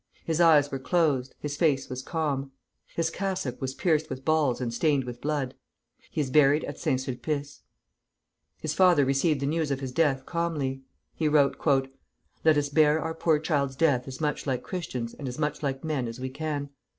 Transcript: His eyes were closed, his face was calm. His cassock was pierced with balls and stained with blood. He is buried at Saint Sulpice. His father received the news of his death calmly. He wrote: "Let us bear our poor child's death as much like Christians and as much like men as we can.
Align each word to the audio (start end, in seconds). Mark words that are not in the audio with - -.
His 0.25 0.41
eyes 0.41 0.71
were 0.71 0.79
closed, 0.79 1.35
his 1.37 1.55
face 1.57 1.87
was 1.87 2.01
calm. 2.01 2.51
His 2.95 3.11
cassock 3.11 3.61
was 3.61 3.75
pierced 3.75 4.09
with 4.09 4.25
balls 4.25 4.59
and 4.59 4.73
stained 4.73 5.03
with 5.03 5.21
blood. 5.21 5.53
He 6.09 6.19
is 6.21 6.31
buried 6.31 6.63
at 6.63 6.79
Saint 6.79 7.01
Sulpice. 7.01 7.61
His 8.57 8.73
father 8.73 9.05
received 9.05 9.41
the 9.41 9.45
news 9.45 9.69
of 9.69 9.79
his 9.79 9.91
death 9.91 10.25
calmly. 10.25 10.81
He 11.13 11.27
wrote: 11.27 11.55
"Let 12.43 12.57
us 12.57 12.69
bear 12.69 12.99
our 12.99 13.13
poor 13.13 13.37
child's 13.37 13.75
death 13.75 14.07
as 14.07 14.19
much 14.19 14.47
like 14.47 14.63
Christians 14.63 15.13
and 15.13 15.27
as 15.27 15.37
much 15.37 15.61
like 15.61 15.83
men 15.83 16.07
as 16.07 16.19
we 16.19 16.29
can. 16.31 16.71